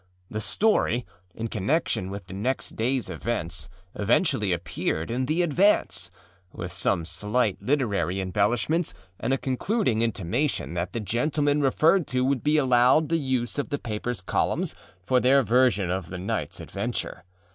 The 0.31 0.39
story 0.41 1.05
(in 1.35 1.47
connection 1.47 2.09
with 2.09 2.25
the 2.25 2.33
next 2.33 2.75
dayâs 2.75 3.07
events) 3.07 3.69
eventually 3.93 4.51
appeared 4.51 5.11
in 5.11 5.27
the 5.27 5.43
Advance, 5.43 6.09
with 6.51 6.71
some 6.71 7.05
slight 7.05 7.61
literary 7.61 8.19
embellishments 8.19 8.95
and 9.19 9.31
a 9.31 9.37
concluding 9.37 10.01
intimation 10.01 10.73
that 10.73 10.93
the 10.93 10.99
gentlemen 10.99 11.61
referred 11.61 12.07
to 12.07 12.25
would 12.25 12.43
be 12.43 12.57
allowed 12.57 13.09
the 13.09 13.17
use 13.17 13.59
of 13.59 13.69
the 13.69 13.77
paperâs 13.77 14.25
columns 14.25 14.73
for 15.03 15.19
their 15.19 15.43
version 15.43 15.91
of 15.91 16.09
the 16.09 16.17
nightâs 16.17 16.59
adventure. 16.61 17.23